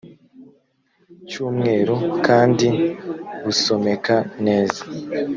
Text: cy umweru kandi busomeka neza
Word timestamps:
cy 1.27 1.35
umweru 1.47 1.95
kandi 2.25 2.67
busomeka 3.43 4.15
neza 4.45 4.81